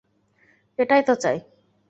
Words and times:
এটাই 0.79 1.01
তো 1.03 1.13
চাই। 1.15 1.37